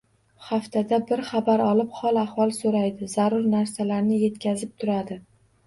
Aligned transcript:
Haftada 0.45 0.97
bir 1.11 1.21
xabar 1.27 1.63
olib, 1.65 1.91
hol-ahvol 1.99 2.55
soʻraydi, 2.61 3.11
zarur 3.19 3.47
narsalarni 3.55 4.21
yetkazib 4.25 4.77
turadi 4.83 5.23